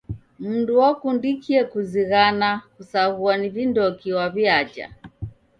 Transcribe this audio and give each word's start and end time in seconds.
Mndu 0.45 0.73
wakundikie 0.79 1.63
kuzighana 1.71 2.49
kusaghua 2.75 3.33
ni 3.37 3.47
vindoki 3.55 4.09
waw'iaja. 4.17 4.87